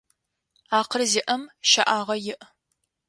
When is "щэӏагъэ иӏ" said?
1.69-2.35